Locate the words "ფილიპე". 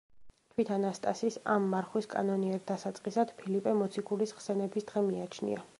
3.43-3.79